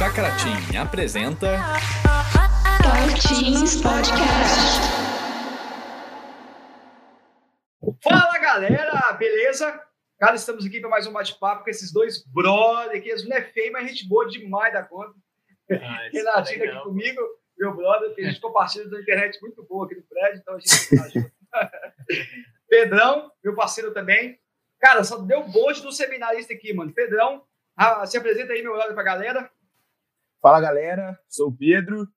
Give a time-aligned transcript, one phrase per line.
[0.00, 1.58] Chakra Team apresenta
[2.82, 4.80] Talk Teams Podcast.
[8.02, 9.78] Fala galera, beleza?
[10.18, 13.10] Cara, estamos aqui para mais um bate-papo com esses dois brother aqui.
[13.10, 15.12] Eles não é feio, mas gente boa demais da conta.
[15.70, 16.76] Ah, Renatinho legal.
[16.76, 17.20] aqui comigo,
[17.58, 20.60] meu brother, que a gente compartilha da internet muito boa aqui no prédio, então a
[20.60, 21.70] gente tá.
[22.70, 24.40] Pedrão, meu parceiro também.
[24.80, 26.90] Cara, só deu bonde do seminarista aqui, mano.
[26.90, 27.44] Pedrão,
[27.76, 29.50] ah, se apresenta aí, meu brother, pra galera.
[30.42, 32.08] Fala galera, sou o Pedro,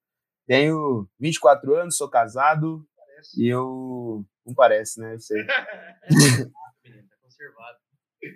[0.48, 2.88] tenho 24 anos, sou casado
[3.38, 4.26] e eu.
[4.46, 5.16] Não parece, né?
[5.16, 5.46] Eu sei.
[6.84, 7.78] Tá conservado.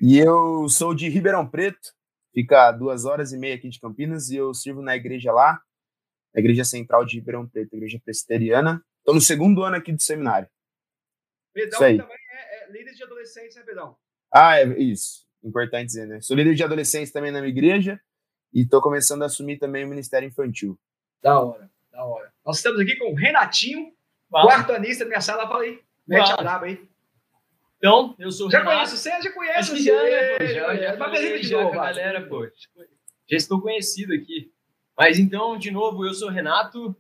[0.01, 1.93] E eu sou de Ribeirão Preto,
[2.33, 5.61] fica a duas horas e meia aqui de Campinas e eu sirvo na igreja lá,
[6.33, 8.81] na Igreja Central de Ribeirão Preto, Igreja Presbiteriana.
[8.99, 10.49] Estou no segundo ano aqui do seminário.
[11.55, 11.97] Aí.
[11.97, 13.97] também é, é líder de adolescência, né, Pedrão?
[14.33, 15.25] Ah, é isso.
[15.43, 16.21] Importante dizer, né?
[16.21, 17.99] Sou líder de adolescência também na minha igreja
[18.53, 20.77] e estou começando a assumir também o Ministério Infantil.
[21.21, 22.31] Da hora, da hora.
[22.45, 23.91] Nós estamos aqui com o Renatinho,
[24.29, 24.45] Fala.
[24.45, 25.47] quarto anista da minha sala.
[25.47, 26.87] Fala aí, mete a braba aí.
[27.77, 28.75] Então, eu sou o Já Renato.
[28.77, 29.09] conhece você?
[29.09, 29.77] Já que você?
[29.83, 30.45] já, né, pô?
[30.45, 31.93] Já, já, Mas falei já novo, com a vai.
[31.93, 32.45] galera, pô.
[33.29, 34.51] Já estou conhecido aqui.
[34.97, 36.95] Mas então, de novo, eu sou o Renato,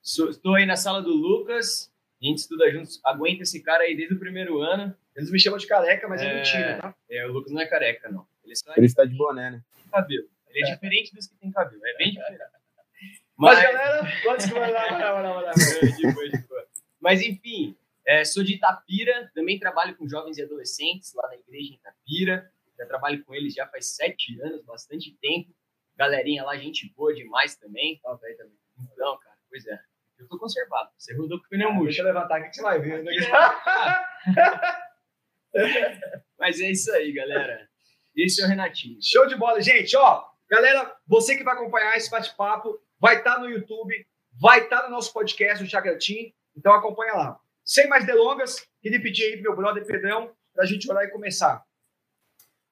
[0.00, 3.94] sou- estou aí na sala do Lucas, a gente estuda juntos, aguenta esse cara aí
[3.94, 4.94] desde o primeiro ano.
[5.14, 6.34] Eles me chamam de careca, mas é, É.
[6.36, 6.94] mentira, tá?
[7.10, 8.26] É, o Lucas não é careca, não.
[8.44, 9.62] Ele só Ele está de boné, né?
[9.92, 10.24] cabelo.
[10.54, 12.40] Ele é, diferente dos que tem cabelo, é bem diferente.
[13.36, 15.50] Mas, galera, antes que vai lá, vai lá, vai lá, vai lá.
[15.50, 16.66] É.
[17.00, 21.72] Mas enfim, é, sou de Itapira, também trabalho com jovens e adolescentes lá na igreja
[21.72, 22.50] em Itapira.
[22.78, 25.52] Já trabalho com eles já faz sete anos, bastante tempo.
[25.96, 28.00] Galerinha lá, gente boa demais também.
[28.20, 28.58] Velho, também.
[28.92, 29.78] Então, cara, pois é.
[30.18, 30.90] Eu tô conservado.
[30.96, 31.86] Você rodou com o pneu murcho.
[31.86, 33.02] Deixa eu levantar aqui que você vai ver.
[33.02, 33.12] Né?
[36.38, 37.68] Mas é isso aí, galera.
[38.16, 38.98] Esse é o Renatinho.
[39.02, 39.96] Show de bola, gente.
[39.96, 43.94] Ó, galera, você que vai acompanhar esse bate-papo, vai estar no YouTube,
[44.40, 46.32] vai estar no nosso podcast, o Chakra Team.
[46.56, 47.40] Então acompanha lá.
[47.64, 51.64] Sem mais delongas, queria pedir aí pro meu brother Pedrão pra gente orar e começar.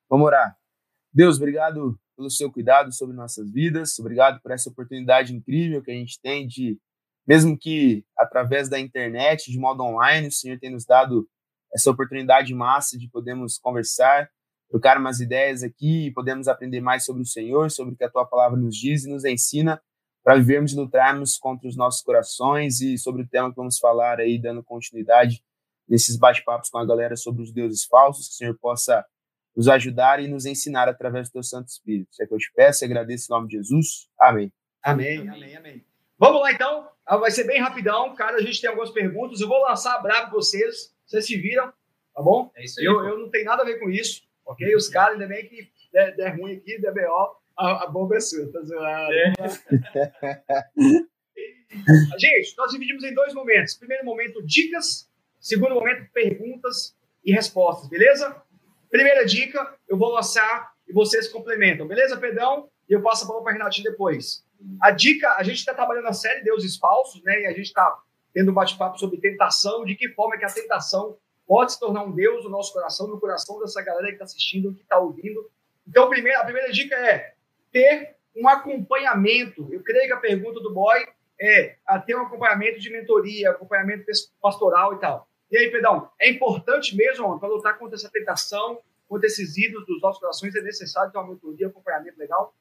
[0.08, 0.56] Vamos orar.
[1.12, 5.94] Deus, obrigado pelo seu cuidado sobre nossas vidas, obrigado por essa oportunidade incrível que a
[5.94, 6.78] gente tem de,
[7.26, 11.28] mesmo que através da internet, de modo online, o Senhor tem nos dado
[11.74, 14.30] essa oportunidade massa de podermos conversar,
[14.72, 18.10] trocar umas ideias aqui e podemos aprender mais sobre o Senhor, sobre o que a
[18.10, 19.80] tua palavra nos diz e nos ensina
[20.24, 24.18] para vivermos e lutarmos contra os nossos corações e sobre o tema que vamos falar
[24.18, 25.44] aí, dando continuidade
[25.86, 29.04] nesses bate-papos com a galera sobre os deuses falsos, que o Senhor possa
[29.54, 32.08] nos ajudar e nos ensinar através do teu Santo Espírito.
[32.10, 34.08] Isso é que eu te peço e agradeço em nome de Jesus.
[34.18, 34.50] Amém.
[34.82, 35.84] Amém, amém, amém.
[36.18, 36.88] Vamos lá então.
[37.04, 38.38] Ah, Vai ser bem rapidão, cara.
[38.38, 39.40] A gente tem algumas perguntas.
[39.40, 40.94] Eu vou lançar brabo pra vocês.
[41.04, 41.66] Vocês se viram,
[42.14, 42.50] tá bom?
[42.56, 42.86] É isso aí.
[42.86, 44.74] Eu, eu não tenho nada a ver com isso, ok?
[44.74, 48.20] Os caras, ainda bem que der, der ruim aqui, der BO, a, a bomba é
[48.20, 49.12] sua, tá zoado.
[49.12, 49.32] É.
[52.18, 53.74] Gente, nós dividimos em dois momentos.
[53.74, 55.10] Primeiro momento, dicas.
[55.40, 58.40] Segundo momento, perguntas e respostas, beleza?
[58.90, 62.68] Primeira dica, eu vou lançar e vocês complementam, beleza, Pedrão?
[62.88, 64.44] E eu passo a bola para Renatinho depois.
[64.80, 67.40] A dica, a gente está trabalhando na série Deuses Falsos, né?
[67.40, 67.98] E a gente está
[68.32, 71.16] tendo um bate-papo sobre tentação, de que forma que a tentação
[71.46, 74.74] pode se tornar um Deus no nosso coração, no coração dessa galera que está assistindo,
[74.74, 75.50] que está ouvindo.
[75.86, 77.34] Então, primeiro, a primeira dica é
[77.70, 79.68] ter um acompanhamento.
[79.72, 81.06] Eu creio que a pergunta do boy
[81.40, 84.04] é a ter um acompanhamento de mentoria, acompanhamento
[84.40, 85.28] pastoral e tal.
[85.50, 88.78] E aí, Pedrão, é importante mesmo para lutar contra essa tentação,
[89.08, 92.54] contra esses ídolos dos nossos corações, é necessário ter uma mentoria, acompanhamento legal?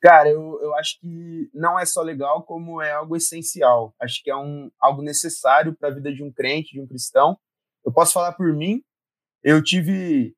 [0.00, 3.94] Cara, eu, eu acho que não é só legal, como é algo essencial.
[3.98, 7.38] Acho que é um, algo necessário para a vida de um crente, de um cristão.
[7.84, 8.82] Eu posso falar por mim,
[9.42, 10.34] eu tive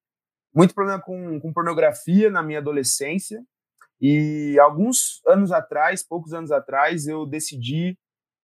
[0.54, 3.44] muito problema com, com pornografia na minha adolescência.
[4.00, 7.96] E alguns anos atrás, poucos anos atrás, eu decidi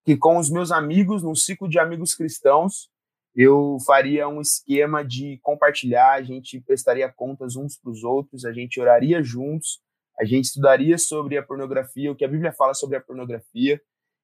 [0.05, 2.91] que com os meus amigos, num ciclo de amigos cristãos,
[3.35, 8.53] eu faria um esquema de compartilhar, a gente prestaria contas uns para os outros, a
[8.53, 9.81] gente oraria juntos,
[10.19, 13.81] a gente estudaria sobre a pornografia, o que a Bíblia fala sobre a pornografia.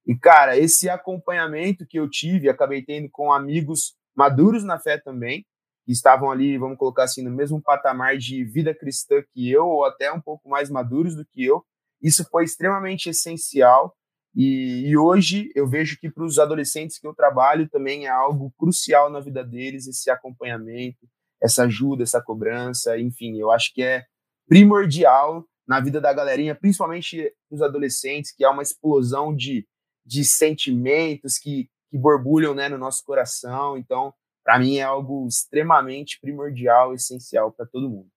[0.06, 5.44] E, cara, esse acompanhamento que eu tive, acabei tendo com amigos maduros na fé também,
[5.84, 9.84] que estavam ali, vamos colocar assim, no mesmo patamar de vida cristã que eu, ou
[9.84, 11.64] até um pouco mais maduros do que eu.
[12.02, 13.94] Isso foi extremamente essencial.
[14.34, 18.52] E, e hoje eu vejo que para os adolescentes que eu trabalho também é algo
[18.58, 21.08] crucial na vida deles, esse acompanhamento,
[21.40, 24.04] essa ajuda, essa cobrança, enfim, eu acho que é
[24.48, 29.66] primordial na vida da galerinha, principalmente os adolescentes, que há uma explosão de,
[30.04, 33.76] de sentimentos que, que borbulham né, no nosso coração.
[33.76, 34.12] Então,
[34.44, 38.08] para mim é algo extremamente primordial, essencial para todo mundo.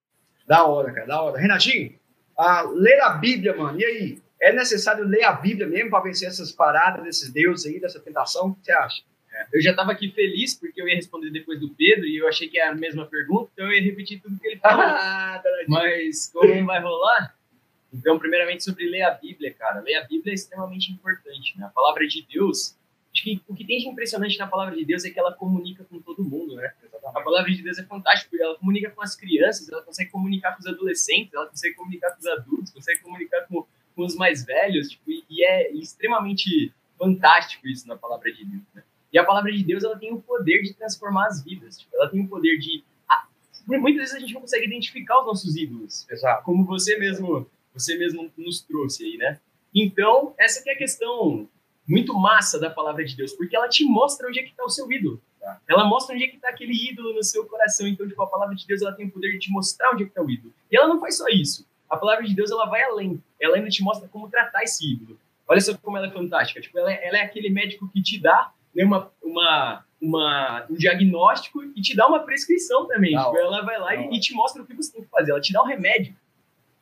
[0.47, 1.39] Da hora, cara, da hora.
[1.39, 1.97] Renatinho,
[2.37, 4.21] a ler a Bíblia, mano, e aí?
[4.41, 8.47] É necessário ler a Bíblia mesmo para vencer essas paradas desses deuses aí, dessa tentação?
[8.47, 9.03] O que você acha?
[9.53, 12.47] Eu já estava aqui feliz porque eu ia responder depois do Pedro e eu achei
[12.47, 14.83] que era a mesma pergunta, então eu ia repetir tudo que ele falou.
[14.85, 17.35] Ah, Mas como não vai rolar?
[17.93, 19.81] Então, primeiramente sobre ler a Bíblia, cara.
[19.81, 21.65] Ler a Bíblia é extremamente importante, né?
[21.65, 22.77] A palavra de Deus,
[23.13, 25.83] acho que o que tem de impressionante na palavra de Deus é que ela comunica
[25.83, 26.73] com todo mundo, né?
[27.03, 30.53] A palavra de Deus é fantástica, porque ela comunica com as crianças, ela consegue comunicar
[30.53, 33.65] com os adolescentes, ela consegue comunicar com os adultos, consegue comunicar com,
[33.95, 38.63] com os mais velhos, tipo, e, e é extremamente fantástico isso na palavra de Deus,
[38.73, 38.83] né?
[39.11, 42.09] E a palavra de Deus, ela tem o poder de transformar as vidas, tipo, ela
[42.09, 42.83] tem o poder de...
[43.07, 43.25] A,
[43.67, 46.43] muitas vezes a gente não consegue identificar os nossos ídolos, Exato.
[46.43, 49.39] como você mesmo, você mesmo nos trouxe aí, né?
[49.73, 51.47] Então, essa que é a questão
[51.89, 54.69] muito massa da palavra de Deus, porque ela te mostra onde é que está o
[54.69, 55.19] seu ídolo.
[55.39, 55.59] Tá.
[55.67, 57.87] Ela mostra onde é que está aquele ídolo no seu coração.
[57.87, 60.05] Então, tipo, a palavra de Deus ela tem o poder de te mostrar onde é
[60.05, 60.53] que está o ídolo.
[60.71, 61.67] E ela não faz só isso.
[61.89, 63.21] A palavra de Deus ela vai além.
[63.41, 65.19] Ela ainda te mostra como tratar esse ídolo.
[65.47, 66.61] Olha só como ela é fantástica.
[66.61, 70.75] Tipo, ela é, ela é aquele médico que te dá né, uma, uma, uma, um
[70.75, 73.17] diagnóstico e te dá uma prescrição também.
[73.17, 75.31] Tipo, ela vai lá e, e te mostra o que você tem que fazer.
[75.31, 76.15] Ela te dá um remédio.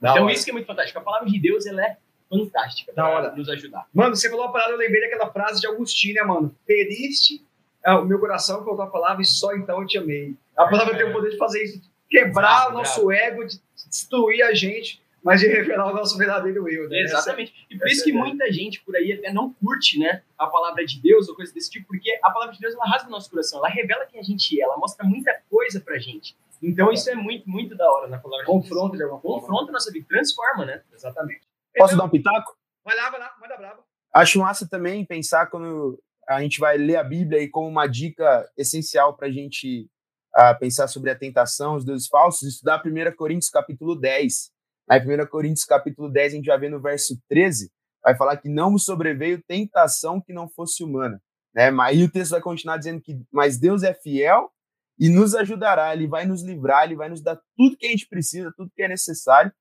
[0.01, 0.33] Da então, hora.
[0.33, 0.99] isso que é muito fantástico.
[0.99, 1.97] A palavra de Deus ela é
[2.29, 3.35] fantástica Da hora.
[3.35, 3.85] nos ajudar.
[3.93, 6.55] Mano, você falou uma parada, eu lembrei daquela frase de Agostinho, né, mano?
[6.65, 7.45] Feriste
[7.85, 10.35] é, o meu coração com a palavra e só então eu te amei.
[10.55, 10.97] A palavra É.
[10.97, 13.59] tem o poder de fazer isso, de quebrar Bravo, o nosso ego, de
[13.89, 16.89] destruir a gente, mas de revelar o nosso verdadeiro eu.
[16.89, 16.99] Né?
[17.01, 17.53] Exatamente.
[17.69, 18.29] E por essa isso que é a ideia.
[18.29, 21.69] muita gente por aí até não curte, né, a palavra de Deus ou coisa desse
[21.69, 24.23] tipo, porque a palavra de Deus ela rasga o nosso coração, ela revela quem a
[24.23, 26.35] gente é, ela mostra muita coisa pra gente.
[26.61, 28.63] Então isso é muito, muito da hora na palavra de Deus.
[28.63, 29.39] Confronta de alguma forma.
[29.41, 30.81] Confronta nossa vida, transforma, né?
[30.93, 31.41] Exatamente.
[31.77, 32.55] Posso dar um pitaco?
[32.83, 33.83] Vai lá, vai lá, manda brava.
[34.13, 38.49] Acho massa também pensar quando a gente vai ler a Bíblia e como uma dica
[38.57, 39.89] essencial para a gente
[40.35, 44.51] ah, pensar sobre a tentação, os deuses falsos, estudar 1 Coríntios capítulo 10.
[44.89, 47.71] Aí 1 Coríntios capítulo 10 a gente já vê no verso 13,
[48.03, 51.21] vai falar que não vos sobreveio tentação que não fosse humana.
[51.53, 51.71] Né?
[51.71, 54.51] Mas aí o texto vai continuar dizendo que mas Deus é fiel
[54.99, 58.07] e nos ajudará, ele vai nos livrar, ele vai nos dar tudo que a gente
[58.07, 59.51] precisa, tudo que é necessário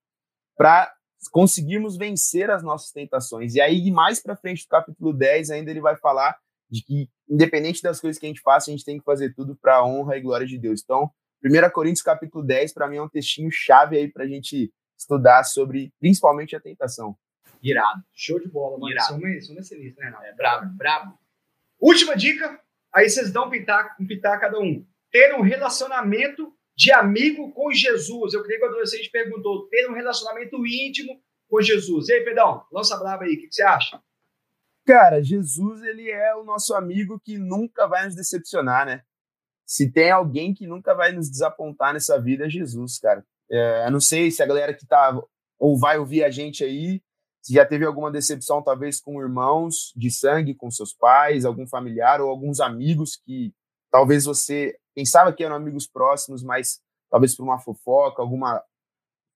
[0.56, 0.92] para
[1.30, 3.54] conseguirmos vencer as nossas tentações.
[3.54, 6.36] E aí, mais para frente do capítulo 10, ainda ele vai falar
[6.70, 9.56] de que, independente das coisas que a gente faça, a gente tem que fazer tudo
[9.56, 10.80] para a honra e glória de Deus.
[10.82, 11.10] Então,
[11.44, 15.44] 1 Coríntios capítulo 10, para mim, é um textinho chave aí para a gente estudar
[15.44, 17.16] sobre, principalmente, a tentação.
[17.62, 18.02] Irado.
[18.12, 18.90] Show de bola, mano.
[18.90, 19.08] Irado.
[19.08, 20.24] São, são excelentes, né, Renato?
[20.24, 21.18] É brabo, brabo.
[21.80, 22.60] Última dica,
[22.92, 24.84] aí vocês dão um pitaco, um pitaco cada um.
[25.10, 28.34] Ter um relacionamento de amigo com Jesus.
[28.34, 32.08] Eu creio que o adolescente perguntou, ter um relacionamento íntimo com Jesus.
[32.08, 34.00] E aí, Pedrão, lança brava aí, o que, que você acha?
[34.84, 39.02] Cara, Jesus, ele é o nosso amigo que nunca vai nos decepcionar, né?
[39.64, 43.24] Se tem alguém que nunca vai nos desapontar nessa vida, é Jesus, cara.
[43.50, 45.20] É, eu não sei se a galera que tá
[45.58, 47.02] ou vai ouvir a gente aí,
[47.42, 52.20] se já teve alguma decepção, talvez com irmãos de sangue, com seus pais, algum familiar
[52.20, 53.52] ou alguns amigos que
[53.90, 56.80] talvez você pensava que eram amigos próximos, mas
[57.10, 58.62] talvez por uma fofoca, alguma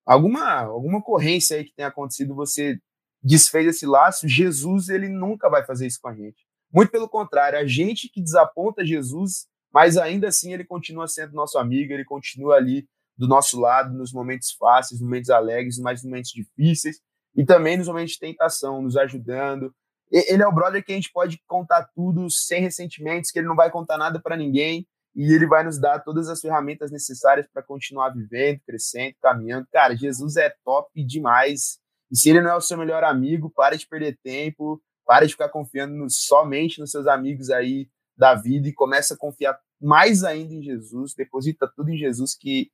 [0.06, 2.78] alguma alguma ocorrência aí que tenha acontecido, você
[3.22, 6.46] desfez esse laço, Jesus ele nunca vai fazer isso com a gente.
[6.72, 11.58] Muito pelo contrário, a gente que desaponta Jesus, mas ainda assim ele continua sendo nosso
[11.58, 16.10] amigo, ele continua ali do nosso lado nos momentos fáceis, nos momentos alegres, mas nos
[16.10, 17.00] momentos difíceis
[17.36, 19.74] e também nos momentos de tentação, nos ajudando.
[20.10, 23.54] Ele é o brother que a gente pode contar tudo sem ressentimentos, que ele não
[23.56, 27.62] vai contar nada para ninguém e ele vai nos dar todas as ferramentas necessárias para
[27.62, 29.66] continuar vivendo, crescendo, caminhando.
[29.72, 31.78] Cara, Jesus é top demais.
[32.10, 35.32] E se ele não é o seu melhor amigo, para de perder tempo, para de
[35.32, 40.22] ficar confiando no- somente nos seus amigos aí da vida e começa a confiar mais
[40.24, 42.70] ainda em Jesus, deposita tudo em Jesus que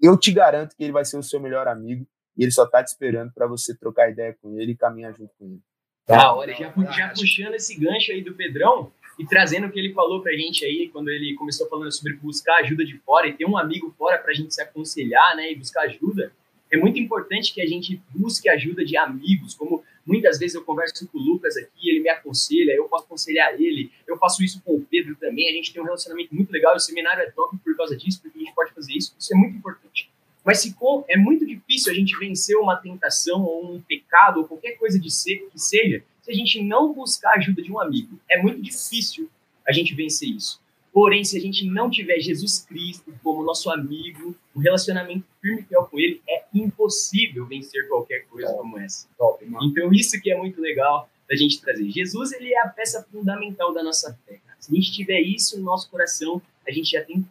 [0.00, 2.06] eu te garanto que ele vai ser o seu melhor amigo
[2.36, 5.34] e ele só tá te esperando para você trocar ideia com ele e caminhar junto
[5.38, 5.62] com ele.
[6.06, 9.92] Da hora, já, já puxando esse gancho aí do Pedrão e trazendo o que ele
[9.92, 13.44] falou pra gente aí, quando ele começou falando sobre buscar ajuda de fora e ter
[13.44, 16.32] um amigo fora pra gente se aconselhar, né, e buscar ajuda,
[16.70, 21.08] é muito importante que a gente busque ajuda de amigos, como muitas vezes eu converso
[21.08, 24.76] com o Lucas aqui, ele me aconselha, eu posso aconselhar ele, eu faço isso com
[24.76, 27.76] o Pedro também, a gente tem um relacionamento muito legal, o seminário é top por
[27.76, 30.08] causa disso, porque a gente pode fazer isso, isso é muito importante.
[30.44, 34.05] Mas se com, é muito difícil a gente vencer uma tentação ou um pecado
[34.36, 37.70] ou qualquer coisa de ser que seja, se a gente não buscar a ajuda de
[37.70, 38.18] um amigo.
[38.28, 39.30] É muito difícil
[39.66, 40.60] a gente vencer isso.
[40.92, 45.64] Porém, se a gente não tiver Jesus Cristo como nosso amigo, um relacionamento firme e
[45.64, 49.06] fiel com Ele, é impossível vencer qualquer coisa como essa.
[49.18, 49.44] Top.
[49.62, 51.90] Então, isso que é muito legal da gente trazer.
[51.90, 54.40] Jesus, ele é a peça fundamental da nossa fé.
[54.58, 57.24] Se a gente tiver isso no nosso coração, a gente já tem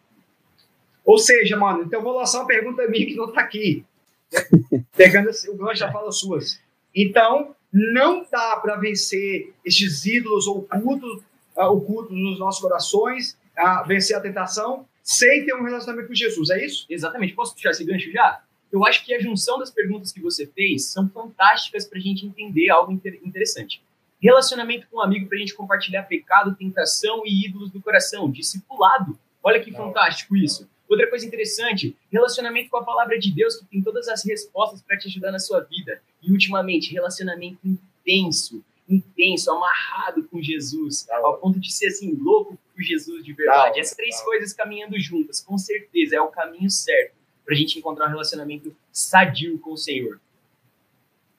[1.03, 3.83] Ou seja, mano, então eu vou lançar uma pergunta minha que não tá aqui.
[4.95, 6.61] Pegando o gancho já fala suas.
[6.95, 11.21] Então, não dá para vencer estes ídolos ocultos,
[11.57, 16.49] uh, ocultos nos nossos corações, uh, vencer a tentação, sem ter um relacionamento com Jesus,
[16.49, 16.85] é isso?
[16.89, 17.33] Exatamente.
[17.33, 18.41] Posso puxar esse gancho já?
[18.71, 22.25] Eu acho que a junção das perguntas que você fez são fantásticas para a gente
[22.25, 23.81] entender algo inter interessante.
[24.21, 28.31] Relacionamento com um amigo para a gente compartilhar pecado, tentação e ídolos do coração.
[28.31, 29.19] Discipulado.
[29.43, 29.77] Olha que Não.
[29.77, 30.67] fantástico isso.
[30.87, 34.97] Outra coisa interessante, relacionamento com a palavra de Deus, que tem todas as respostas para
[34.97, 36.01] te ajudar na sua vida.
[36.21, 42.83] E, ultimamente, relacionamento intenso, intenso, amarrado com Jesus, ao ponto de ser assim, louco por
[42.83, 43.79] Jesus de verdade.
[43.79, 48.07] Essas três coisas caminhando juntas, com certeza, é o caminho certo para a gente encontrar
[48.07, 50.19] um relacionamento sadio com o Senhor.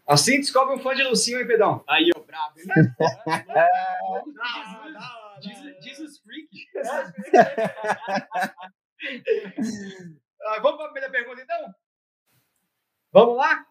[0.06, 1.82] Assim descobre um fã de Lucinho, hein, Pedão?
[1.88, 2.54] Aí, ó, bravo.
[5.42, 6.48] Jesus, Jesus Freak.
[10.46, 11.74] ah, vamos para a primeira pergunta, então?
[13.12, 13.66] Vamos lá?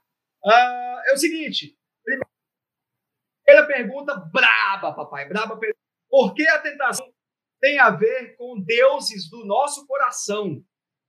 [0.45, 1.77] Ah, é o seguinte.
[2.03, 5.27] Primeira pergunta, braba, papai.
[5.27, 5.79] Braba pergunta.
[6.09, 7.11] Por que a tentação
[7.59, 10.63] tem a ver com deuses do nosso coração?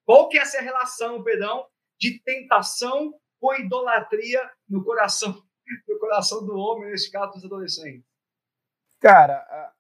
[0.05, 1.67] Qual que é essa relação, perdão,
[1.99, 5.43] de tentação com idolatria no coração,
[5.89, 8.07] no coração do homem, nesse caso dos adolescentes?
[9.01, 9.75] Cara,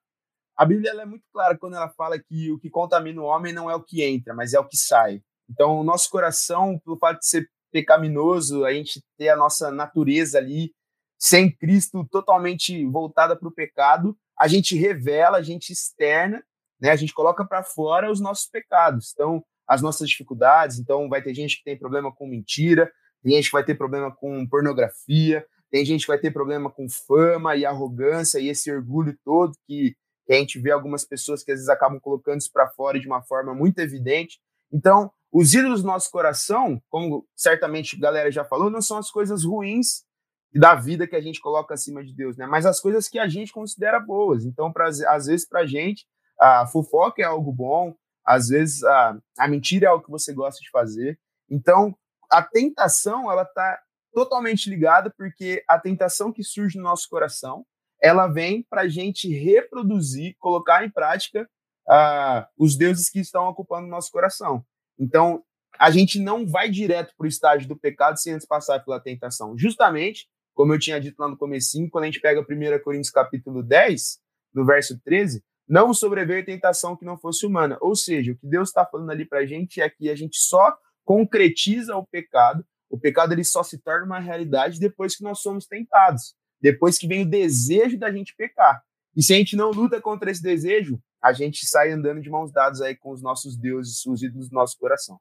[0.57, 3.71] a, Bíblia é muito clara quando ela fala que o que contamina o homem não
[3.71, 5.23] é o que entra, mas é o que sai.
[5.49, 10.39] Então, o nosso coração, pelo fato de ser pecaminoso, a gente ter a nossa natureza
[10.39, 10.73] ali
[11.19, 16.43] sem Cristo totalmente voltada para o pecado, a gente revela, a gente externa,
[16.81, 16.91] né?
[16.91, 19.13] A gente coloca para fora os nossos pecados.
[19.13, 20.79] Então, as nossas dificuldades.
[20.79, 22.91] Então, vai ter gente que tem problema com mentira,
[23.23, 26.89] tem gente que vai ter problema com pornografia, tem gente que vai ter problema com
[26.89, 31.53] fama e arrogância e esse orgulho todo que, que a gente vê algumas pessoas que
[31.53, 34.41] às vezes acabam colocando isso para fora de uma forma muito evidente.
[34.73, 39.11] Então, os ídolos do nosso coração, como certamente a galera já falou, não são as
[39.11, 40.05] coisas ruins
[40.53, 42.47] da vida que a gente coloca acima de Deus, né?
[42.47, 44.45] Mas as coisas que a gente considera boas.
[44.45, 46.07] Então, pra, às vezes, para a gente,
[46.41, 50.61] a fofoca é algo bom, às vezes a, a mentira é algo que você gosta
[50.61, 51.19] de fazer.
[51.49, 51.97] Então,
[52.31, 53.79] a tentação, ela está
[54.13, 57.65] totalmente ligada, porque a tentação que surge no nosso coração,
[58.07, 61.49] ela vem para a gente reproduzir, colocar em prática
[61.89, 64.65] uh, os deuses que estão ocupando o nosso coração.
[64.99, 65.43] Então,
[65.79, 69.59] a gente não vai direto para o estágio do pecado sem antes passar pela tentação.
[69.59, 72.45] Justamente, como eu tinha dito lá no comecinho, quando a gente pega 1
[72.83, 74.21] Coríntios capítulo 10,
[74.55, 77.77] no verso 13, não sobreveio tentação que não fosse humana.
[77.81, 80.39] Ou seja, o que Deus está falando ali para a gente é que a gente
[80.39, 85.41] só concretiza o pecado, o pecado ele só se torna uma realidade depois que nós
[85.41, 88.83] somos tentados, depois que vem o desejo da gente pecar.
[89.17, 92.53] E se a gente não luta contra esse desejo, a gente sai andando de mãos
[92.53, 95.19] dadas aí com os nossos deuses, os ídolos do nosso coração.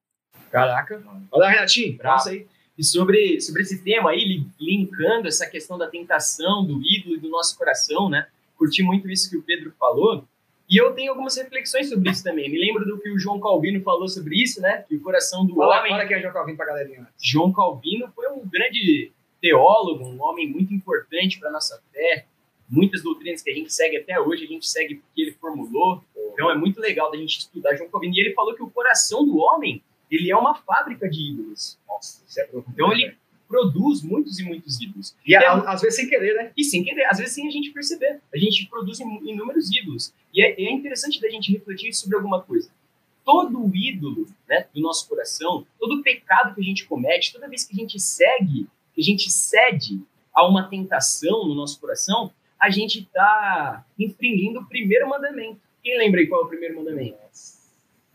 [0.52, 1.04] Caraca.
[1.32, 2.30] Olha, Renatinho, Bravo.
[2.30, 2.46] aí.
[2.78, 7.30] E sobre, sobre esse tema aí, linkando essa questão da tentação, do ídolo e do
[7.30, 8.28] nosso coração, né?
[8.58, 10.26] Curti muito isso que o Pedro falou.
[10.70, 12.50] E eu tenho algumas reflexões sobre isso também.
[12.50, 14.84] Me lembro do que o João Calvino falou sobre isso, né?
[14.88, 15.92] Que o coração do fala, homem.
[15.92, 17.08] Fala que é João Calvino pra galerinha.
[17.22, 19.12] João Calvino foi um grande
[19.46, 22.26] teólogo, um homem muito importante para nossa fé.
[22.68, 26.04] Muitas doutrinas que a gente segue até hoje, a gente segue porque ele formulou.
[26.34, 28.16] Então é muito legal da gente estudar João Calvino.
[28.16, 31.78] E ele falou que o coração do homem, ele é uma fábrica de ídolos.
[31.88, 32.74] Nossa, isso é profundo.
[32.74, 33.16] Então ele
[33.48, 35.16] produz muitos e muitos ídolos.
[35.24, 36.52] E é, às vezes sem querer, né?
[36.58, 38.20] E sem querer, às vezes sem a gente perceber.
[38.34, 40.12] A gente produz inúmeros ídolos.
[40.34, 42.68] E é, é interessante da gente refletir sobre alguma coisa.
[43.24, 47.74] Todo ídolo né, do nosso coração, todo pecado que a gente comete, toda vez que
[47.74, 50.02] a gente segue, que a gente cede
[50.34, 55.60] a uma tentação no nosso coração, a gente está infringindo o primeiro mandamento.
[55.84, 57.26] Quem lembra aí qual é o primeiro mandamento?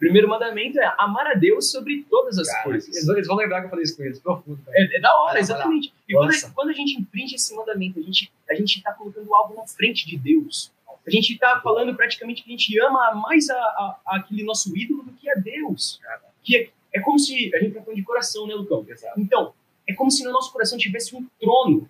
[0.00, 3.06] primeiro mandamento é amar a Deus sobre todas as Cara, coisas.
[3.06, 4.58] Eles vão lembrar que eu falei isso com eles, profundo.
[4.70, 5.92] É, é, da hora, exatamente.
[6.08, 9.54] E quando a, quando a, gente infringe esse mandamento, a gente a está colocando algo
[9.54, 10.72] na frente de Deus.
[11.06, 15.02] A gente está falando praticamente que a gente ama mais a, a, aquele nosso ídolo
[15.02, 16.00] do que a Deus.
[16.42, 17.54] Que é, é como se.
[17.54, 18.87] A gente está falando de coração, né, Lucão?
[18.88, 19.20] Exato.
[19.20, 19.52] Então,
[19.90, 21.88] é como se no nosso coração tivesse um trono.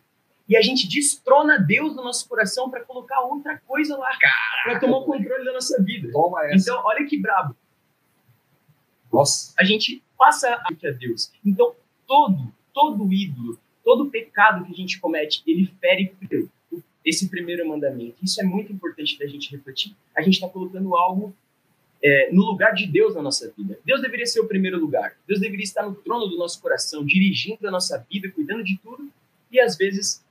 [0.48, 4.10] E a gente destrona Deus no nosso coração para colocar outra coisa lá.
[4.64, 6.10] Para tomar o controle da nossa vida.
[6.10, 6.70] Toma essa.
[6.70, 7.54] Então, olha que brabo.
[9.12, 9.54] Nossa.
[9.58, 11.30] A gente passa a a Deus.
[11.44, 11.74] Então,
[12.06, 16.12] todo, todo ídolo, todo pecado que a gente comete, ele fere
[17.04, 18.16] esse primeiro mandamento.
[18.22, 19.94] Isso é muito importante da gente refletir.
[20.16, 21.34] A gente está colocando algo
[22.02, 23.78] é, no lugar de Deus na nossa vida.
[23.84, 25.16] Deus deveria ser o primeiro lugar.
[25.26, 29.08] Deus deveria estar no trono do nosso coração, dirigindo a nossa vida, cuidando de tudo.
[29.50, 30.24] E às vezes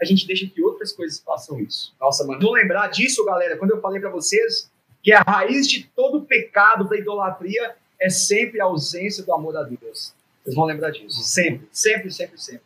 [0.00, 1.94] a gente deixa que outras coisas façam isso.
[2.00, 3.56] Nossa, mano, vou lembrar disso, galera.
[3.56, 4.70] Quando eu falei para vocês
[5.02, 9.62] que a raiz de todo pecado da idolatria é sempre a ausência do amor a
[9.62, 10.14] Deus.
[10.42, 11.20] Vocês vão lembrar disso.
[11.22, 12.62] Sempre, sempre, sempre, sempre.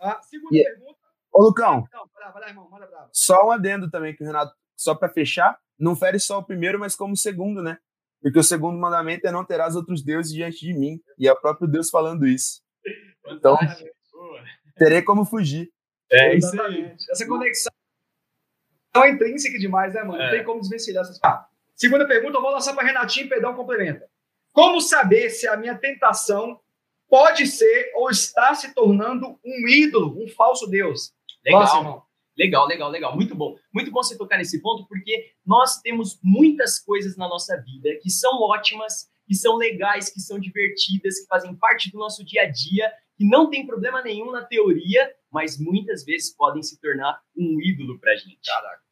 [0.00, 0.76] A segunda yeah.
[0.76, 0.98] pergunta.
[1.32, 3.08] Ô, Lucão, Não, vai lá, vai lá, irmão, manda brava.
[3.12, 6.78] só um adendo também que o Renato, só para fechar, não fere só o primeiro,
[6.78, 7.78] mas como o segundo, né?
[8.22, 11.00] Porque o segundo mandamento é não terás outros deuses diante de mim.
[11.18, 12.60] E é o próprio Deus falando isso.
[13.26, 13.56] Então,
[14.76, 15.70] terei como fugir.
[16.10, 16.78] É isso aí.
[16.78, 17.10] Exatamente.
[17.10, 17.72] Essa conexão
[18.96, 20.18] é intrínseca demais, né, mano?
[20.18, 20.30] Não É.
[20.30, 24.08] tem como desvencilhar essas ah, Segunda pergunta, eu vou lançar para Renatinho e Pedrão complementa.
[24.52, 26.58] Como saber se a minha tentação
[27.08, 31.12] pode ser ou está se tornando um ídolo, um falso Deus?
[31.44, 31.60] Legal.
[31.60, 32.02] Nossa, irmão.
[32.36, 33.14] Legal, legal, legal.
[33.14, 33.56] Muito bom.
[33.72, 38.10] Muito bom você tocar nesse ponto, porque nós temos muitas coisas na nossa vida que
[38.10, 42.50] são ótimas, que são legais, que são divertidas, que fazem parte do nosso dia a
[42.50, 47.60] dia, que não tem problema nenhum na teoria, mas muitas vezes podem se tornar um
[47.60, 48.38] ídolo pra gente.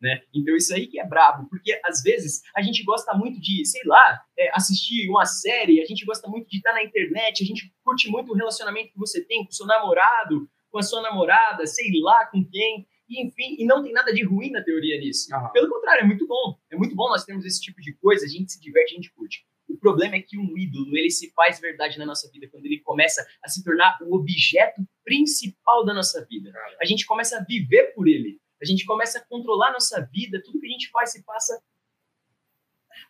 [0.00, 0.22] Né?
[0.34, 3.82] Então isso aí que é brabo, porque às vezes a gente gosta muito de, sei
[3.84, 7.72] lá, é, assistir uma série, a gente gosta muito de estar na internet, a gente
[7.84, 11.66] curte muito o relacionamento que você tem com o seu namorado, com a sua namorada,
[11.66, 15.34] sei lá com quem, e, enfim, e não tem nada de ruim na teoria nisso.
[15.34, 15.50] Aham.
[15.50, 16.58] Pelo contrário, é muito bom.
[16.70, 19.12] É muito bom nós termos esse tipo de coisa, a gente se diverte, a gente
[19.12, 19.46] curte.
[19.68, 22.80] O problema é que um ídolo, ele se faz verdade na nossa vida quando ele
[22.80, 26.52] começa a se tornar o objeto principal da nossa vida.
[26.80, 28.40] A gente começa a viver por ele.
[28.61, 31.61] A gente começa a controlar a nossa vida, tudo que a gente faz se passa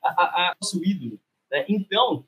[0.02, 1.20] a, a, a nosso ídolo.
[1.50, 1.64] né?
[1.68, 2.26] Então,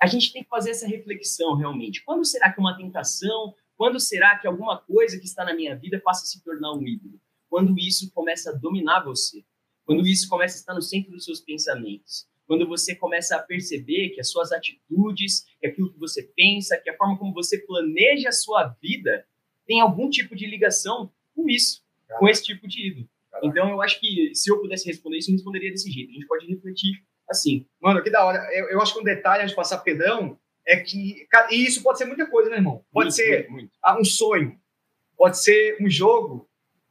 [0.00, 2.02] a gente tem que fazer essa reflexão realmente.
[2.04, 6.00] Quando será que uma tentação, quando será que alguma coisa que está na minha vida
[6.02, 7.20] passa a se tornar um ídolo?
[7.50, 9.44] Quando isso começa a dominar você.
[9.84, 12.26] Quando isso começa a estar no centro dos seus pensamentos.
[12.46, 16.88] Quando você começa a perceber que as suas atitudes, que aquilo que você pensa, que
[16.88, 19.26] a forma como você planeja a sua vida
[19.66, 21.84] tem algum tipo de ligação com isso,
[22.18, 23.06] com esse tipo de ídolo.
[23.42, 26.08] Então, eu acho que se eu pudesse responder isso, eu responderia desse jeito.
[26.08, 27.66] A gente pode refletir assim.
[27.82, 28.48] Mano, que da hora.
[28.54, 31.26] Eu, eu acho que um detalhe antes de passar Pedrão é que.
[31.30, 32.84] cara, E isso pode ser muita coisa, né, irmão?
[32.92, 33.70] Pode Muito, ser muito, muito.
[33.82, 34.58] ah, um sonho,
[35.16, 36.48] pode ser um jogo,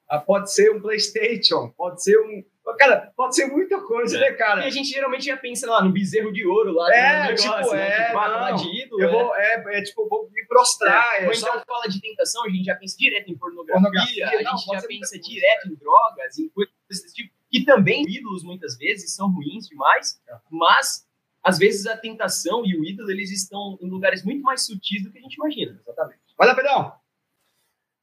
[0.09, 2.43] ah, pode ser um PlayStation, pode ser um.
[2.79, 4.21] Cara, pode ser muita coisa, É.
[4.21, 4.63] né, E cara?
[4.63, 8.09] a gente geralmente já pensa lá no bezerro de ouro lá, É, negócio, tipo, né?
[8.09, 8.55] é, não.
[8.55, 9.01] de ídolo.
[9.01, 9.13] Eu né?
[9.13, 11.03] vou, é, é tipo, vou me prostrar.
[11.15, 13.81] É, É, Ou só- então fala de tentação, a gente já pensa direto em pornografia,
[13.81, 17.13] Pornografia, a não, gente pode já pensa muita coisa, direto em drogas, em coisas desse
[17.13, 17.33] tipo.
[17.51, 20.33] Que também ídolos muitas vezes são ruins demais, É.
[20.49, 21.05] mas
[21.43, 25.11] às vezes a tentação e o ídolo eles estão em lugares muito mais sutis do
[25.11, 25.79] que a gente imagina.
[25.81, 26.21] Exatamente.
[26.37, 26.93] Vai lá, Pedrão.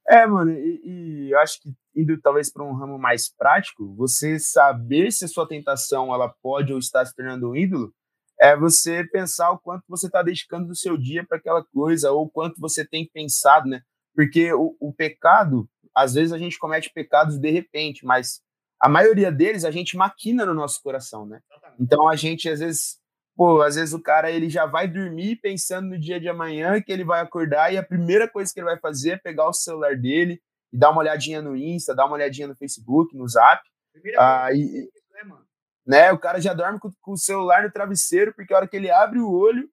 [0.08, 4.38] É, mano, e, e eu acho que indo talvez para um ramo mais prático, você
[4.38, 7.94] saber se a sua tentação ela pode ou está se tornando um ídolo,
[8.40, 12.24] é você pensar o quanto você está dedicando do seu dia para aquela coisa, ou
[12.24, 13.82] o quanto você tem pensado, né?
[14.14, 18.40] Porque o, o pecado, às vezes a gente comete pecados de repente, mas
[18.80, 21.40] a maioria deles a gente maquina no nosso coração, né?
[21.78, 22.98] Então a gente às vezes,
[23.40, 26.92] pô, às vezes o cara ele já vai dormir pensando no dia de amanhã que
[26.92, 29.96] ele vai acordar e a primeira coisa que ele vai fazer é pegar o celular
[29.96, 33.62] dele e dar uma olhadinha no Insta, dar uma olhadinha no Facebook, no Zap,
[33.94, 35.46] Primeira Ah, coisa, e- né, mano?
[35.86, 36.12] né?
[36.12, 38.90] O cara já dorme com, com o celular no travesseiro porque a hora que ele
[38.90, 39.70] abre o olho,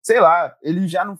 [0.00, 1.18] sei lá, ele já não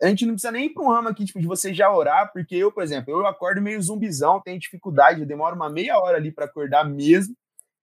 [0.00, 2.32] a gente não precisa nem ir para um ramo aqui, tipo, de você já orar,
[2.32, 6.32] porque eu, por exemplo, eu acordo meio zumbizão, tenho dificuldade, demora uma meia hora ali
[6.32, 7.34] para acordar mesmo,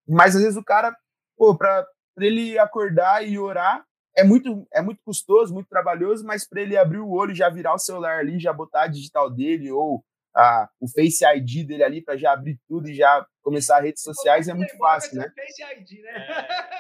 [0.07, 0.95] mas às vezes o cara,
[1.37, 1.85] pô, para
[2.23, 3.83] ele acordar e orar,
[4.15, 7.49] é muito, é muito custoso, muito trabalhoso, mas para ele abrir o olho e já
[7.49, 11.83] virar o celular ali, já botar a digital dele ou a, o Face ID dele
[11.83, 15.31] ali para já abrir tudo e já começar redes sociais é muito fácil, ser né?
[15.35, 16.27] Face ID, né?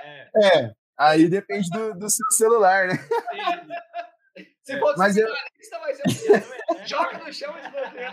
[0.03, 0.57] É, é.
[0.59, 2.95] É, aí depende do, do seu celular, né?
[4.63, 6.03] Se for Mas eu- lista, vai ser
[6.71, 8.11] um Joga no chão e desbloqueia.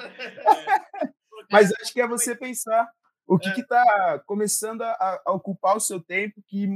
[1.50, 2.88] Mas acho que é você pensar
[3.26, 6.66] o que está começando a, a ocupar o seu tempo, que,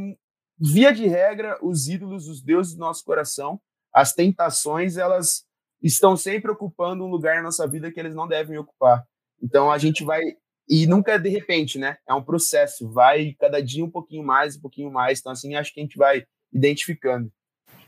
[0.58, 3.60] via de regra, os ídolos, os deuses do nosso coração,
[3.92, 5.44] as tentações, elas
[5.82, 9.04] estão sempre ocupando um lugar na nossa vida que eles não devem ocupar.
[9.42, 10.22] Então a gente vai.
[10.68, 11.96] E nunca é de repente, né?
[12.08, 15.20] É um processo, vai cada dia um pouquinho mais, um pouquinho mais.
[15.20, 17.30] Então, assim, acho que a gente vai identificando.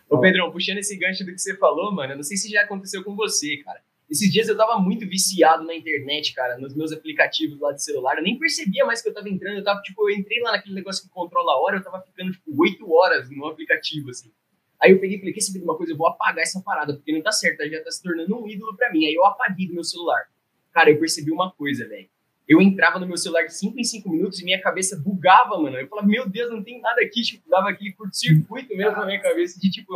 [0.09, 2.63] Ô, Pedrão, puxando esse gancho do que você falou, mano, eu não sei se já
[2.63, 3.83] aconteceu com você, cara.
[4.11, 8.17] Esses dias eu tava muito viciado na internet, cara, nos meus aplicativos lá de celular.
[8.17, 9.59] Eu nem percebia mais que eu tava entrando.
[9.59, 12.33] Eu tava, tipo, eu entrei lá naquele negócio que controla a hora, eu tava ficando,
[12.33, 14.33] tipo, oito horas no aplicativo, assim.
[14.81, 15.93] Aí eu peguei e falei, quer saber de uma coisa?
[15.93, 18.75] Eu vou apagar essa parada, porque não tá certo, já tá se tornando um ídolo
[18.77, 19.05] pra mim.
[19.05, 20.31] Aí eu apaguei do meu celular.
[20.73, 22.09] Cara, eu percebi uma coisa, velho.
[22.49, 25.77] Eu entrava no meu celular de 5 em 5 minutos e minha cabeça bugava, mano.
[25.77, 27.21] Eu falava, meu Deus, não tem nada aqui.
[27.21, 29.93] Tipo, dava aquele curto-circuito mesmo na minha cabeça de, tipo,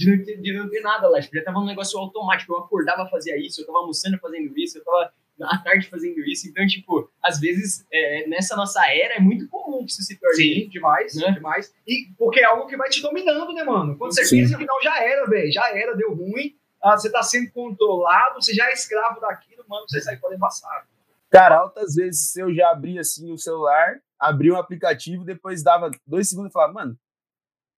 [0.00, 1.20] de não, ter, de não ter nada lá.
[1.20, 2.52] Tipo, já tava um negócio automático.
[2.52, 6.48] Eu acordava, fazia isso, eu tava almoçando fazendo isso, eu tava à tarde fazendo isso.
[6.48, 10.36] Então, tipo, às vezes, é, nessa nossa era, é muito comum que isso se torne.
[10.36, 11.32] Sim, demais, Né?
[11.32, 11.74] demais.
[11.86, 13.96] E porque é algo que vai te dominando, né, mano?
[13.96, 14.40] Quando você Sim.
[14.40, 18.42] pensa que não, já era, velho, já era, deu ruim, ah, você tá sendo controlado,
[18.42, 20.86] você já é escravo daquilo, mano, você sai fora embaçado.
[21.30, 26.28] Cara, altas vezes eu já abri assim o celular, abri um aplicativo, depois dava dois
[26.28, 26.98] segundos e falava, mano,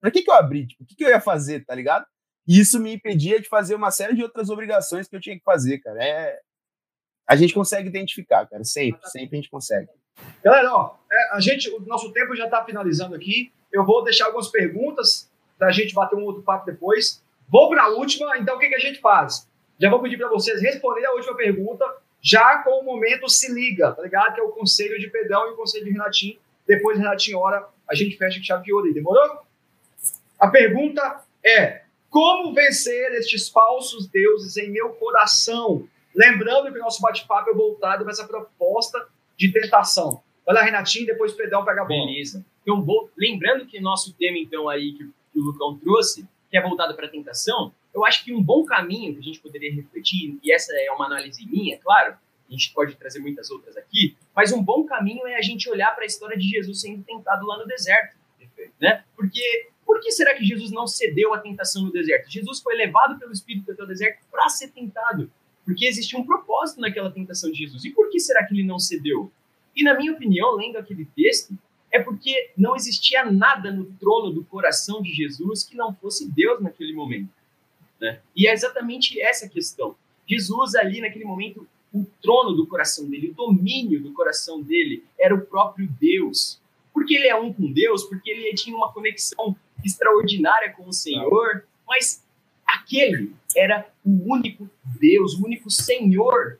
[0.00, 0.66] pra que que eu abri?
[0.66, 2.06] Tipo, o que que eu ia fazer, tá ligado?
[2.46, 5.44] E isso me impedia de fazer uma série de outras obrigações que eu tinha que
[5.44, 6.02] fazer, cara.
[6.04, 6.40] É...
[7.28, 9.88] A gente consegue identificar, cara, sempre, sempre a gente consegue.
[10.42, 13.52] Galera, ó, é, a gente, o nosso tempo já está finalizando aqui.
[13.72, 17.22] Eu vou deixar algumas perguntas para a gente bater um outro papo depois.
[17.48, 19.48] Vou para a última, então o que, que a gente faz?
[19.80, 21.84] Já vou pedir para vocês responderem a última pergunta,
[22.20, 24.34] já com o momento se liga, tá ligado?
[24.34, 26.38] Que é o conselho de Pedrão e o conselho de Renatinho.
[26.66, 29.40] Depois, Renatinho, hora, a gente fecha com chave de ouro aí, demorou?
[30.38, 31.81] A pergunta é:
[32.12, 35.88] como vencer estes falsos deuses em meu coração?
[36.14, 40.22] Lembrando que o nosso bate-papo é voltado para essa proposta de tentação.
[40.44, 42.04] Vai lá, Renatinho, depois o Pedrão pega a bola.
[42.04, 42.44] Beleza.
[42.60, 42.84] Então,
[43.16, 47.06] lembrando que nosso tema, então, aí, que, que o Lucão trouxe, que é voltado para
[47.06, 50.70] a tentação, eu acho que um bom caminho que a gente poderia refletir, e essa
[50.74, 52.12] é uma análise minha, claro,
[52.46, 55.94] a gente pode trazer muitas outras aqui, mas um bom caminho é a gente olhar
[55.94, 58.20] para a história de Jesus sendo tentado lá no deserto.
[58.78, 59.02] Né?
[59.16, 62.30] Porque por que será que Jesus não cedeu à tentação no deserto?
[62.30, 65.30] Jesus foi levado pelo Espírito até o deserto para ser tentado.
[65.64, 67.84] Porque existia um propósito naquela tentação de Jesus.
[67.84, 69.30] E por que será que ele não cedeu?
[69.74, 71.56] E na minha opinião, lendo aquele texto,
[71.90, 76.60] é porque não existia nada no trono do coração de Jesus que não fosse Deus
[76.60, 77.30] naquele momento.
[78.00, 78.20] Né?
[78.34, 79.94] E é exatamente essa a questão.
[80.26, 85.34] Jesus ali naquele momento, o trono do coração dele, o domínio do coração dele era
[85.34, 86.60] o próprio Deus.
[86.92, 91.64] Porque ele é um com Deus, porque ele tinha uma conexão extraordinária com o Senhor,
[91.86, 92.22] mas
[92.66, 94.68] aquele era o único
[95.00, 96.58] Deus, o único Senhor.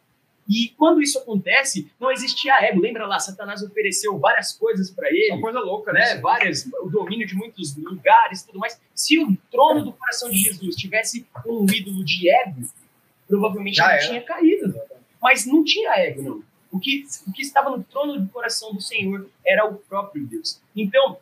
[0.48, 2.80] E quando isso acontece, não existia ego.
[2.80, 5.32] Lembra lá, Satanás ofereceu várias coisas para ele.
[5.32, 6.16] Uma coisa louca, né?
[6.16, 8.78] Várias, o domínio de muitos lugares, tudo mais.
[8.94, 12.68] Se o trono do coração de Jesus tivesse um ídolo de ego,
[13.28, 14.74] provavelmente Já ele tinha caído.
[15.22, 16.42] Mas não tinha ego, não.
[16.72, 20.61] O que, o que estava no trono do coração do Senhor era o próprio Deus.
[20.74, 21.18] Então,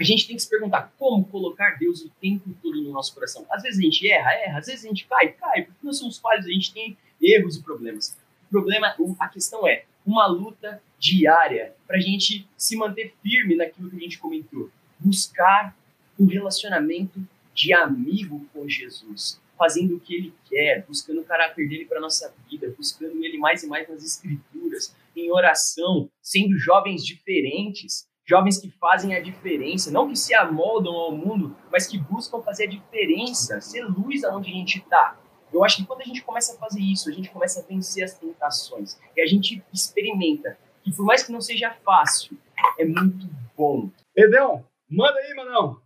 [0.00, 3.44] a gente tem que se perguntar como colocar Deus o tempo todo no nosso coração.
[3.50, 6.18] Às vezes a gente erra, erra, às vezes a gente cai, cai, porque nós somos
[6.18, 8.16] falhos, a gente tem erros e problemas.
[8.46, 13.90] O problema, a questão é uma luta diária para a gente se manter firme naquilo
[13.90, 14.70] que a gente comentou.
[14.98, 15.76] Buscar
[16.18, 17.20] um relacionamento
[17.54, 22.34] de amigo com Jesus, fazendo o que ele quer, buscando o caráter dele para nossa
[22.48, 28.70] vida, buscando ele mais e mais nas escrituras, em oração, sendo jovens diferentes, jovens que
[28.70, 33.60] fazem a diferença, não que se amoldam ao mundo, mas que buscam fazer a diferença,
[33.60, 35.18] ser luz aonde a gente está.
[35.52, 38.04] Eu acho que quando a gente começa a fazer isso, a gente começa a vencer
[38.04, 42.38] as tentações e a gente experimenta que por mais que não seja fácil,
[42.78, 43.90] é muito bom.
[44.16, 45.80] Edel, manda aí, Manão.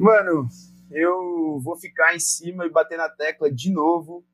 [0.00, 0.48] Mano,
[0.90, 4.24] eu vou ficar em cima e bater na tecla de novo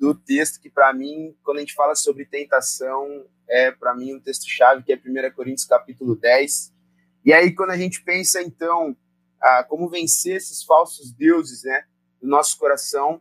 [0.00, 4.20] do texto que para mim, quando a gente fala sobre tentação, é para mim um
[4.20, 6.72] texto chave que é 1 Coríntios capítulo 10.
[7.22, 8.96] E aí quando a gente pensa então
[9.42, 11.84] ah, como vencer esses falsos deuses, né,
[12.20, 13.20] do nosso coração,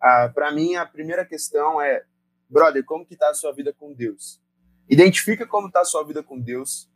[0.00, 2.04] ah, para mim a primeira questão é,
[2.48, 4.40] brother, como que tá a sua vida com Deus?
[4.88, 6.88] Identifica como tá a sua vida com Deus.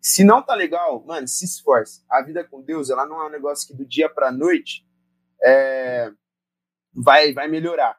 [0.00, 2.04] Se não tá legal, mano, se esforce.
[2.10, 4.86] A vida com Deus, ela não é um negócio que do dia para noite
[5.42, 6.10] é,
[6.92, 7.97] vai vai melhorar.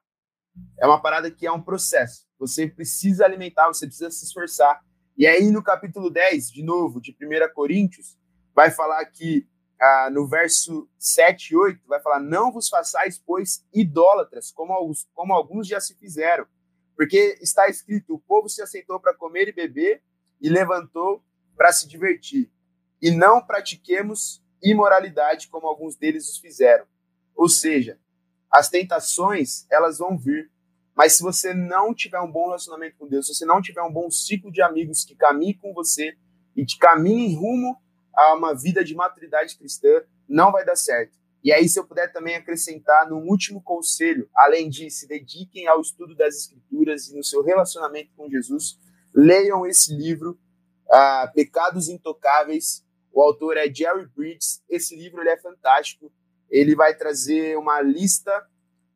[0.80, 2.28] É uma parada que é um processo.
[2.40, 4.82] Você precisa alimentar, você precisa se esforçar.
[5.18, 8.18] E aí, no capítulo 10, de novo, de 1 Coríntios,
[8.56, 9.48] vai falar que
[9.80, 15.08] ah, no verso 7 e 8, vai falar: Não vos façais, pois, idólatras, como alguns,
[15.14, 16.46] como alguns já se fizeram.
[16.96, 20.02] Porque está escrito: O povo se aceitou para comer e beber
[20.42, 21.24] e levantou
[21.56, 22.52] para se divertir.
[23.02, 26.86] E não pratiquemos imoralidade, como alguns deles os fizeram.
[27.34, 27.98] Ou seja,
[28.52, 30.52] as tentações, elas vão vir.
[30.96, 33.92] Mas se você não tiver um bom relacionamento com Deus, se você não tiver um
[33.92, 36.18] bom ciclo de amigos que caminhem com você
[36.56, 37.78] e que caminhem rumo
[38.14, 41.18] a uma vida de maturidade cristã, não vai dar certo.
[41.42, 45.80] E aí, se eu puder também acrescentar num último conselho, além de se dediquem ao
[45.80, 48.78] estudo das Escrituras e no seu relacionamento com Jesus,
[49.14, 50.38] leiam esse livro,
[50.88, 52.86] uh, Pecados Intocáveis.
[53.12, 54.62] O autor é Jerry Bridges.
[54.70, 56.12] Esse livro ele é fantástico.
[56.50, 58.32] Ele vai trazer uma lista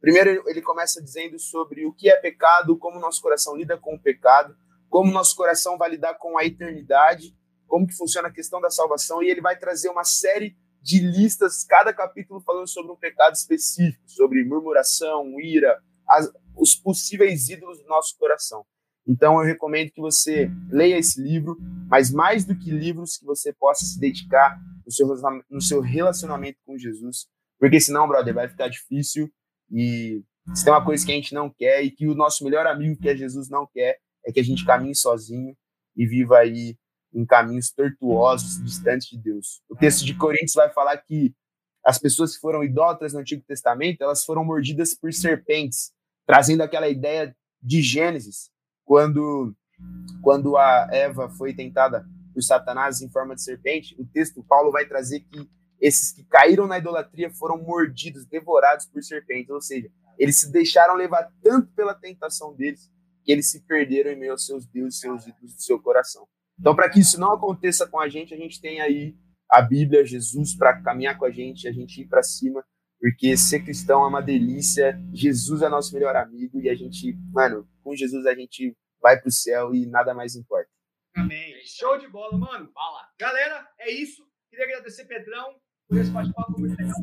[0.03, 3.99] Primeiro, ele começa dizendo sobre o que é pecado, como nosso coração lida com o
[3.99, 4.53] pecado,
[4.89, 7.33] como nosso coração vai lidar com a eternidade,
[7.65, 11.63] como que funciona a questão da salvação, e ele vai trazer uma série de listas,
[11.63, 17.87] cada capítulo falando sobre um pecado específico, sobre murmuração, ira, as, os possíveis ídolos do
[17.87, 18.65] nosso coração.
[19.07, 23.53] Então eu recomendo que você leia esse livro, mas mais do que livros, que você
[23.53, 25.07] possa se dedicar no seu,
[25.49, 29.31] no seu relacionamento com Jesus, porque senão, brother, vai ficar difícil
[29.71, 32.67] e se tem uma coisa que a gente não quer e que o nosso melhor
[32.67, 35.55] amigo, que é Jesus, não quer, é que a gente caminhe sozinho
[35.95, 36.75] e viva aí
[37.13, 39.61] em caminhos tortuosos, distantes de Deus.
[39.69, 41.33] O texto de Coríntios vai falar que
[41.85, 45.91] as pessoas que foram idólatras no Antigo Testamento, elas foram mordidas por serpentes,
[46.25, 48.49] trazendo aquela ideia de Gênesis,
[48.85, 49.55] quando
[50.21, 54.85] quando a Eva foi tentada por Satanás em forma de serpente, o texto Paulo vai
[54.85, 55.49] trazer que
[55.83, 60.95] esses que caíram na idolatria foram mordidos, devorados por serpentes, ou seja, eles se deixaram
[60.95, 62.89] levar tanto pela tentação deles
[63.25, 66.25] que eles se perderam em meio aos seus deuses, seus ídolos do seu coração.
[66.57, 69.13] Então, para que isso não aconteça com a gente, a gente tem aí
[69.51, 72.63] a Bíblia, Jesus, para caminhar com a gente, a gente ir para cima,
[72.97, 74.97] porque ser cristão é uma delícia.
[75.13, 79.27] Jesus é nosso melhor amigo e a gente, mano, com Jesus a gente vai para
[79.27, 80.69] o céu e nada mais importa.
[81.13, 81.53] Amém.
[81.65, 82.71] Show de bola, mano.
[82.71, 83.01] Fala.
[83.19, 84.25] Galera, é isso.
[84.49, 86.95] Queria agradecer, Pedrão, por esse bate-papo muito legal.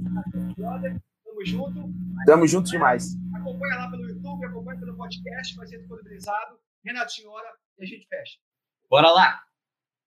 [0.57, 1.95] Brother, tamo junto.
[2.27, 3.17] Tamo junto demais.
[3.35, 6.59] Acompanha lá pelo YouTube, acompanha pelo podcast, vai ser disponibilizado.
[6.85, 8.39] Renatinho Hora e a gente fecha.
[8.89, 9.41] Bora lá.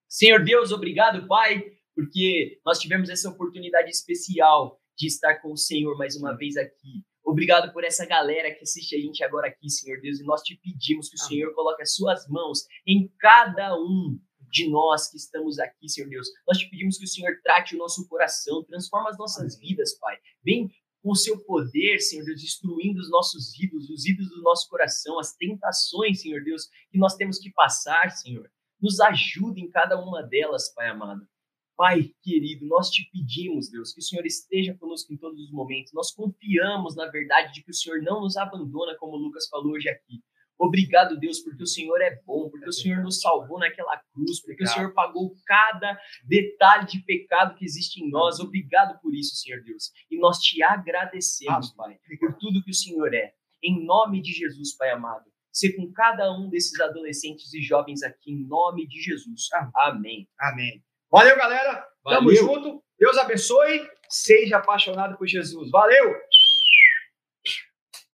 [0.07, 1.63] Senhor Deus, obrigado, Pai,
[1.95, 7.03] porque nós tivemos essa oportunidade especial de estar com o Senhor mais uma vez aqui.
[7.25, 10.59] Obrigado por essa galera que assiste a gente agora aqui, Senhor Deus, e nós te
[10.61, 14.19] pedimos que o Senhor coloque as suas mãos em cada um
[14.53, 16.27] de nós que estamos aqui, Senhor Deus.
[16.47, 20.15] Nós te pedimos que o Senhor trate o nosso coração, transforma as nossas vidas, Pai.
[20.45, 20.69] Vem
[21.01, 25.19] com o seu poder, Senhor Deus, destruindo os nossos ídolos, os ídolos do nosso coração,
[25.19, 28.49] as tentações, Senhor Deus, que nós temos que passar, Senhor.
[28.79, 31.27] Nos ajude em cada uma delas, Pai amado.
[31.75, 35.91] Pai querido, nós te pedimos, Deus, que o Senhor esteja conosco em todos os momentos.
[35.93, 39.73] Nós confiamos na verdade de que o Senhor não nos abandona, como o Lucas falou
[39.73, 40.21] hoje aqui.
[40.63, 44.63] Obrigado, Deus, porque o Senhor é bom, porque o Senhor nos salvou naquela cruz, porque
[44.63, 48.39] o Senhor pagou cada detalhe de pecado que existe em nós.
[48.39, 49.91] Obrigado por isso, Senhor Deus.
[50.09, 53.33] E nós te agradecemos, Pai, por tudo que o Senhor é.
[53.61, 55.25] Em nome de Jesus, Pai amado.
[55.51, 59.49] Ser com cada um desses adolescentes e jovens aqui, em nome de Jesus.
[59.75, 60.27] Amém.
[60.39, 60.83] Amém.
[61.11, 61.85] Valeu, galera.
[62.03, 62.35] Tamo Valeu.
[62.35, 62.83] junto.
[62.97, 63.87] Deus abençoe.
[64.09, 65.69] Seja apaixonado por Jesus.
[65.69, 66.15] Valeu.